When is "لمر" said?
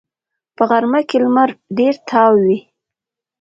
1.23-1.49